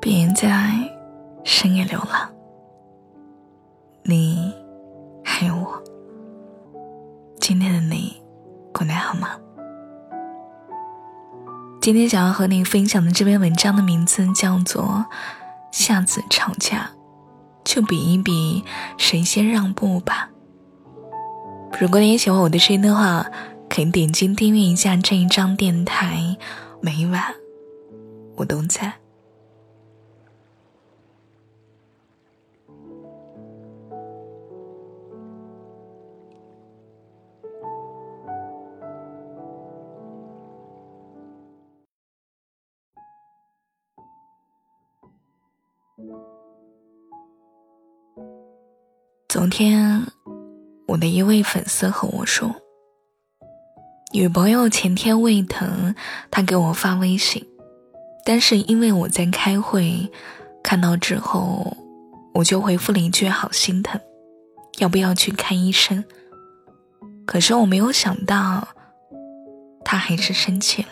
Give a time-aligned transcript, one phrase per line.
[0.00, 0.72] 别在
[1.44, 2.30] 深夜流浪。
[4.02, 4.50] 你
[5.22, 5.82] 还有我。
[7.38, 8.16] 今天的你
[8.72, 9.28] 过得好吗？
[11.82, 14.82] 今天想要和你分享的这篇文章的名字叫做
[15.70, 16.90] 《下次吵架
[17.62, 18.64] 就比一比
[18.96, 20.30] 谁先让步吧》。
[21.78, 23.26] 如果你也喜欢我的声音的话，
[23.68, 26.38] 可以点击订阅一下这一张电台，
[26.80, 27.22] 每晚
[28.36, 28.99] 我都在。
[49.28, 50.02] 昨天，
[50.88, 52.54] 我的一位粉丝和我说，
[54.12, 55.94] 女朋友前天胃疼，
[56.30, 57.46] 他给我发微信，
[58.24, 60.10] 但是因为我在开会，
[60.64, 61.76] 看到之后，
[62.34, 64.00] 我就回复了一句“好心疼，
[64.78, 66.04] 要不要去看医生？”
[67.24, 68.66] 可是我没有想到，
[69.84, 70.88] 他还是生气了，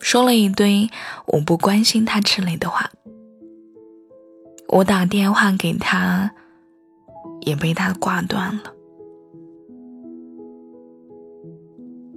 [0.00, 0.88] 说了一堆
[1.28, 2.90] “我不关心他”之类的话。
[4.68, 6.32] 我打电话给他。
[7.42, 8.72] 也被他挂断了。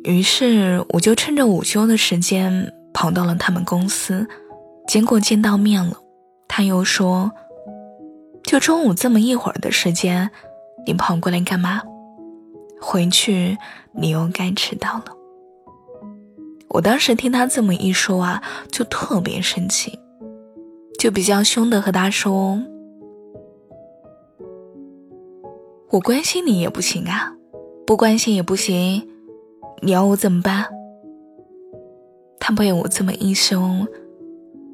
[0.04, 4.28] 于是我就趁着午休的时间跑到了他们公司，
[4.88, 5.98] 结果见到面了。
[6.48, 7.32] 他又说
[8.44, 10.32] ：“就中午这么一会儿的时间，
[10.88, 11.84] 你跑过来干嘛？
[12.82, 13.56] 回去
[13.92, 15.06] 你又该迟到了。”
[16.70, 20.00] 我当时听他这么一说啊，就特别生气，
[21.00, 22.62] 就比较凶的和他说。
[25.90, 27.34] 我关心你也不行啊，
[27.88, 29.08] 不关心也不行，
[29.82, 30.66] 你要我怎么办？
[32.38, 33.88] 他被我这么一凶，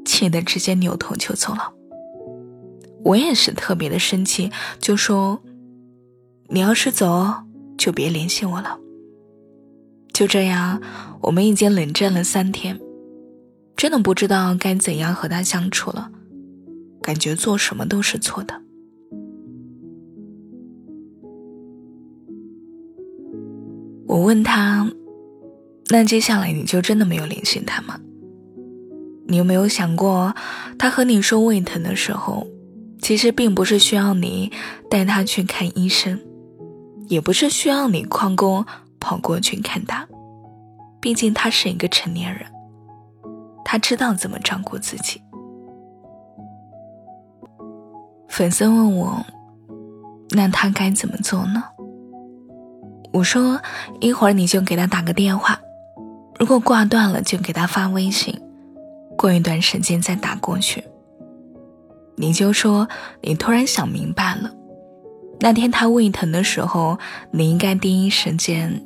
[0.04, 1.72] 气得直接扭头就走了。
[3.04, 5.40] 我也是特别的生气，就说
[6.50, 7.34] ：“你要是走，
[7.78, 8.80] 就别联系我了。”
[10.12, 10.82] 就这样，
[11.22, 12.80] 我们已经冷战了三天，
[13.76, 16.10] 真的不知道该怎样和他相处了，
[17.02, 18.62] 感觉做什么都是错的。
[24.08, 24.90] 我问他
[25.92, 28.00] ：“那接下来你就真的没有联系他吗？
[29.28, 30.34] 你有没有想过，
[30.78, 32.48] 他和你说胃疼的时候，
[33.02, 34.52] 其实并不是需要你
[34.90, 36.20] 带他去看医生，
[37.08, 38.66] 也不是需要你旷工
[39.00, 40.08] 跑过去看他。
[41.02, 42.46] 毕竟他是一个成年人，
[43.66, 45.22] 他知道怎么照顾自己。”
[48.30, 49.26] 粉丝问我
[50.32, 51.64] ：“那他该怎么做呢？”
[53.12, 53.62] 我说
[54.02, 55.58] ：“一会儿你就给他打个电话，
[56.38, 58.38] 如果挂断了就给他发微信，
[59.18, 60.84] 过一段时间再打过去。
[62.18, 62.90] 你就说
[63.22, 64.52] 你突然想明白了，
[65.40, 67.00] 那天他胃疼的时候，
[67.32, 68.84] 你应该第一时间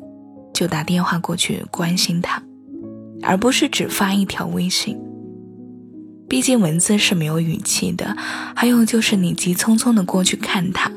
[0.53, 2.43] 就打电话过去关心他，
[3.21, 4.97] 而不是只发一条微信。
[6.27, 8.15] 毕竟文字是没有语气的，
[8.55, 10.91] 还有就是你急匆匆的过去看他，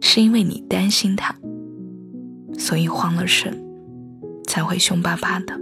[0.00, 1.34] 是因为你担心他。”
[2.58, 3.60] 所以慌了神，
[4.46, 5.58] 才会凶巴巴的。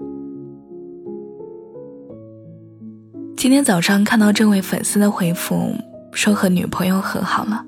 [3.37, 5.75] 今天早上看到这位粉丝的回复，
[6.12, 7.65] 说和女朋友和好了。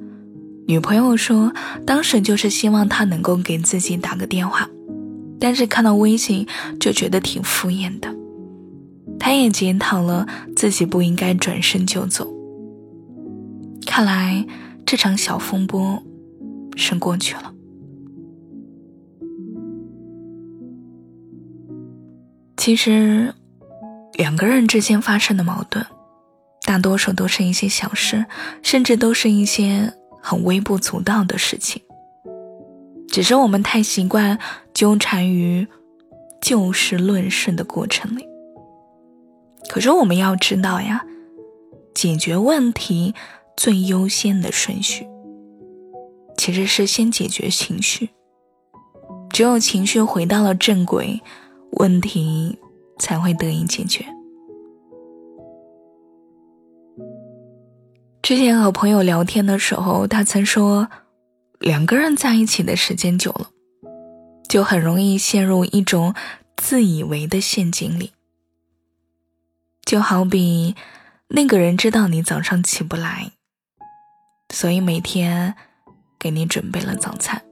[0.68, 1.52] 女朋友说，
[1.86, 4.68] 当时就是希望他能够给自己打个电话，
[5.40, 6.46] 但是看到微信
[6.80, 8.14] 就觉得挺敷衍的。
[9.18, 12.32] 他也检讨了自己不应该转身就走。
[13.86, 14.46] 看来
[14.84, 16.02] 这场小风波
[16.76, 17.52] 是过去了。
[22.56, 23.32] 其实，
[24.14, 25.86] 两个人之间发生的矛盾，
[26.66, 28.26] 大多数都是一些小事，
[28.60, 31.80] 甚至都是一些很微不足道的事情。
[33.16, 34.38] 只是我们太习惯
[34.74, 35.66] 纠缠于
[36.42, 38.28] 就事论事的过程里。
[39.70, 41.02] 可是我们要知道呀，
[41.94, 43.14] 解决问题
[43.56, 45.08] 最优先的顺序，
[46.36, 48.10] 其实是先解决情绪。
[49.30, 51.22] 只有情绪回到了正轨。
[51.70, 52.58] 问题
[52.98, 54.04] 才会得以解决。
[58.22, 60.88] 之前和朋友聊天的时候，他曾说，
[61.58, 63.50] 两个人在一起的时间久了，
[64.48, 66.14] 就很容易陷入一种
[66.56, 68.12] 自以为的陷阱里。
[69.84, 70.74] 就好比
[71.28, 73.32] 那个人知道你早上起不来，
[74.52, 75.54] 所以每天
[76.18, 77.42] 给你准备了早餐，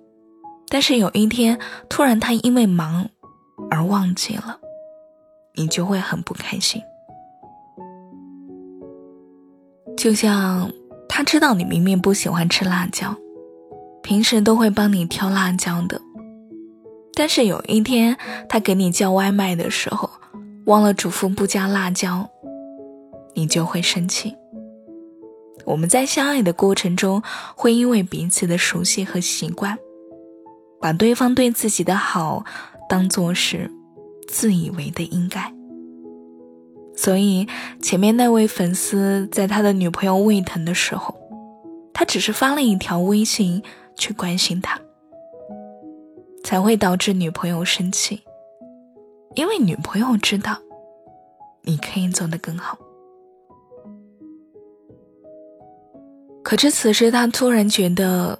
[0.68, 1.58] 但是有一天
[1.88, 3.10] 突然他因为忙。
[3.70, 4.58] 而忘记了，
[5.54, 6.82] 你就会很不开心。
[9.96, 10.70] 就像
[11.08, 13.16] 他知道你明明不喜欢吃辣椒，
[14.04, 15.98] 平时都会帮你挑辣椒的，
[17.14, 18.18] 但是有一天
[18.50, 20.10] 他给你叫外卖的时候，
[20.66, 22.28] 忘了嘱咐不加辣椒，
[23.34, 24.36] 你就会生气。
[25.64, 27.22] 我们在相爱的过程中，
[27.56, 29.78] 会因为彼此的熟悉和习惯，
[30.82, 32.44] 把对方对自己的好
[32.86, 33.70] 当做是
[34.28, 35.50] 自以为的应该。
[36.94, 37.48] 所以，
[37.80, 41.16] 前面那位粉丝在他的女朋友胃疼的时候，
[41.94, 43.62] 他只是发了一条微信
[43.96, 44.80] 去关心他，
[46.42, 48.22] 才会导致女朋友生气，
[49.34, 50.58] 因为女朋友知道
[51.62, 52.78] 你可以做得更好。
[56.42, 58.38] 可是此时，他突然觉得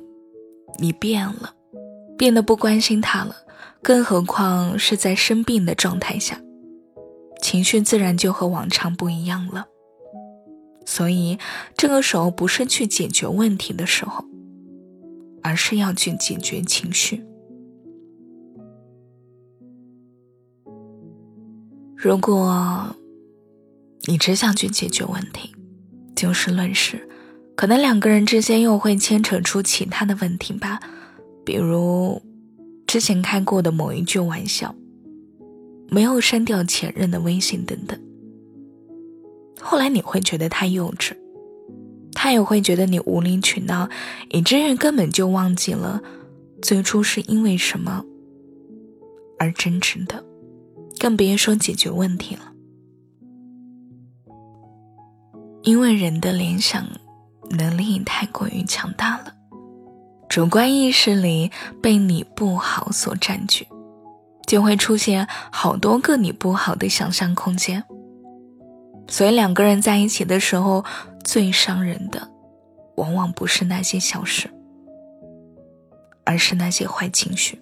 [0.79, 1.55] 你变了，
[2.19, 3.35] 变得不关心他了，
[3.83, 6.39] 更何况是在生病的状态下，
[7.41, 9.67] 情绪自然就和往常不一样了。
[10.85, 11.39] 所以，
[11.79, 14.23] 这个时候不是去解决问题的时候，
[15.45, 17.23] 而是要去解决情绪。
[21.95, 22.97] 如果
[24.07, 25.55] 你只想去解决问题，
[26.17, 27.09] 就事论事。
[27.57, 30.81] 可能两个人之间又会牵扯出其他的问题吧，
[31.45, 32.21] 比如
[32.87, 34.75] 之前开过的某一句玩笑，
[35.89, 37.97] 没有删掉前任的微信等等。
[39.61, 41.13] 后来你会觉得他幼稚，
[42.25, 43.87] 他也会觉得你无理取闹，
[44.31, 46.01] 以至于根本就忘记了
[46.63, 48.03] 最初是因为什么
[49.39, 50.25] 而争执的，
[50.99, 52.51] 更别说解决问题了。
[55.65, 56.87] 因为人的联想。
[57.51, 59.35] 能力太过于强大了，
[60.31, 61.51] 主观意识里
[61.83, 63.69] 被你不好所占据，
[64.47, 67.85] 就会出现好多个你不好的想象空间。
[69.07, 70.83] 所以两个人在一起的时候，
[71.25, 72.31] 最伤人的，
[72.97, 74.49] 往往不是那些小事，
[76.25, 77.59] 而是那些坏情绪。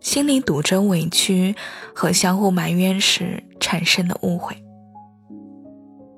[0.00, 1.54] 心里堵着委屈
[1.94, 4.56] 和相互埋怨时产生的误会。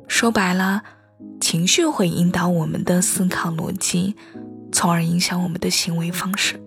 [0.07, 0.83] 说白了。
[1.41, 4.15] 情绪会引导我们的思考逻辑，
[4.71, 6.61] 从而影响我们的行为方式。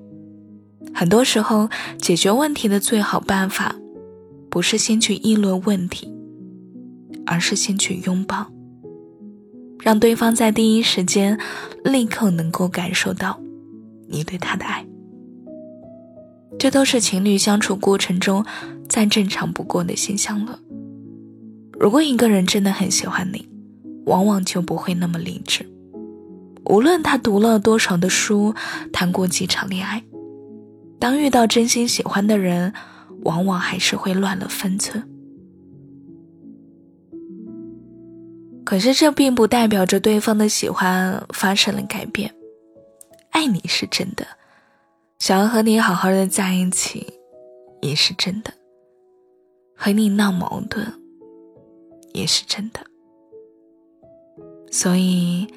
[0.93, 3.73] 很多时候，解决问题的最好办法，
[4.49, 6.13] 不是先去议论问题，
[7.25, 8.51] 而是先去拥抱，
[9.85, 11.39] 让对方在第一时间
[11.83, 13.39] 立刻能够感受到
[14.09, 14.83] 你对他的爱。
[16.57, 18.43] 这都是情侣相处过程中
[18.89, 20.59] 再正常不过的现象了。
[21.79, 23.47] 如果一个人真的很喜欢你，
[24.07, 25.63] 往往就不会那么理智。
[26.63, 28.55] 无论他读了多少的书，
[28.91, 30.01] 谈过几场恋爱，
[30.97, 32.73] 当遇到真心喜欢的人，
[33.21, 35.07] 往往还是会乱了分寸。
[38.75, 42.35] 可是这并不代表着对方的喜欢发生了改变。
[43.29, 44.27] 爱你是真的，
[45.17, 47.07] 想要和你好好的在一起，
[47.81, 48.53] 也是真的。
[49.77, 50.85] 和你闹矛盾，
[52.11, 52.81] 也是真的。
[54.69, 55.47] 所以，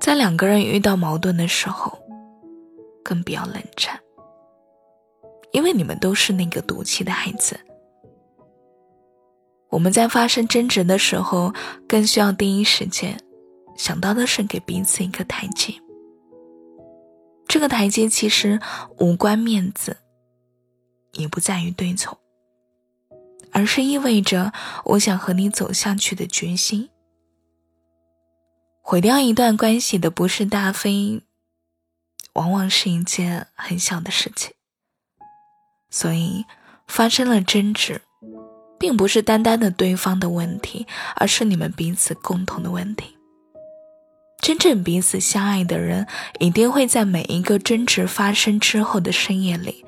[0.00, 1.92] 在两个人遇到矛盾的时候，
[3.04, 4.00] 更不要冷战，
[5.52, 7.60] 因为你们都是那个赌气的孩子。
[9.74, 11.52] 我们在发生争执的时候，
[11.88, 13.20] 更需要第一时间
[13.76, 15.74] 想到的是给彼此一个台阶。
[17.48, 18.60] 这个台阶其实
[19.00, 19.96] 无关面子，
[21.14, 22.20] 也不在于对错，
[23.50, 24.52] 而是意味着
[24.84, 26.88] 我想和你走下去的决心。
[28.80, 31.20] 毁掉一段关系的不是大非，
[32.34, 34.52] 往往是一件很小的事情。
[35.90, 36.44] 所以，
[36.86, 38.02] 发生了争执，
[38.84, 40.86] 并不是单单的对方的问题，
[41.16, 43.16] 而是你们彼此共同的问题。
[44.42, 46.06] 真正彼此相爱的人，
[46.38, 49.86] 一定会在每一个争执发生之后的深夜里，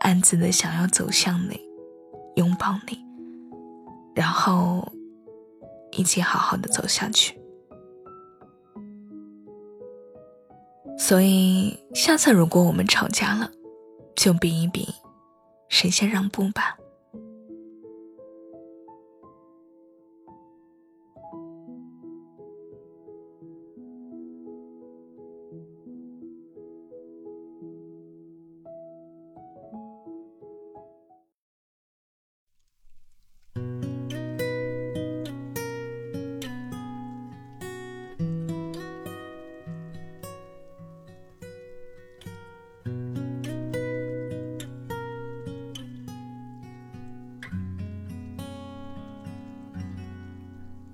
[0.00, 1.60] 暗自的想要走向你，
[2.34, 2.98] 拥抱你，
[4.16, 4.92] 然后
[5.92, 7.38] 一起好好的走下去。
[10.98, 13.48] 所以，下次如果我们吵架了，
[14.16, 14.92] 就比一比，
[15.68, 16.76] 谁先让步吧。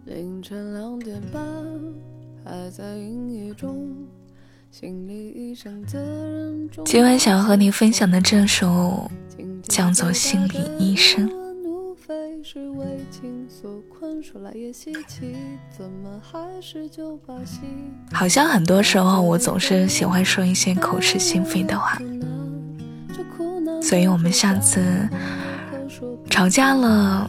[0.06, 1.42] 凌晨两点半，
[2.44, 3.88] 还在阴影中。
[6.84, 9.10] 今晚想要和你分享的这首
[9.64, 11.28] 叫做《心理医生》。
[18.12, 22.00] 好像很多时候，我总是喜欢说一些口是心非的话，
[23.82, 24.80] 所以我们下次
[26.28, 27.28] 吵架了。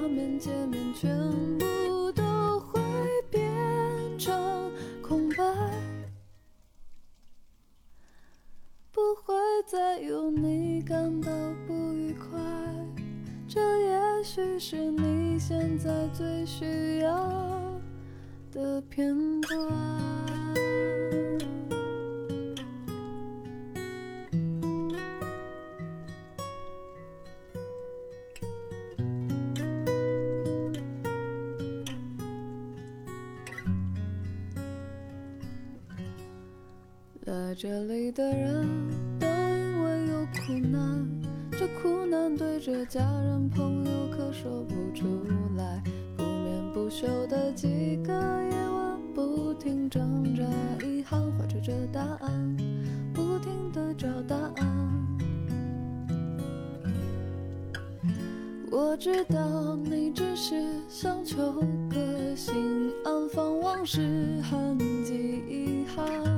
[0.00, 1.10] 画面界面全
[1.58, 2.80] 部都会
[3.32, 3.42] 变
[4.16, 4.70] 成
[5.02, 5.44] 空白，
[8.92, 9.34] 不会
[9.66, 11.32] 再有你感到
[11.66, 12.38] 不愉快。
[13.48, 17.12] 这也许是你现在最需要
[18.52, 20.17] 的片段。
[37.28, 38.66] 在这里的人
[39.20, 41.06] 都因为有苦难，
[41.50, 45.04] 这苦难对着家人朋友可说不出
[45.58, 45.82] 来，
[46.16, 50.42] 不眠不休的几个夜晚，不停挣扎，
[50.86, 52.56] 遗憾怀揣着答案，
[53.12, 55.18] 不停的找答案。
[58.70, 60.54] 我知道你只是
[60.88, 61.52] 想求
[61.90, 66.37] 个心安，放往事痕迹遗憾。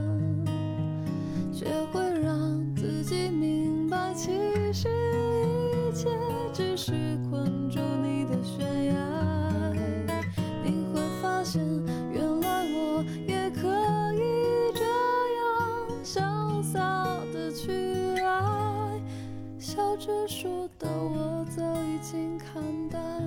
[20.02, 23.23] 这说的我早已经看淡，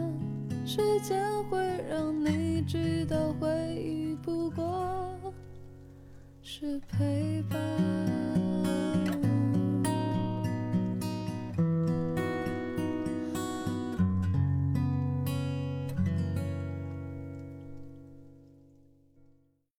[0.66, 5.16] 时间会让你知道，回忆不过
[6.42, 7.93] 是陪伴。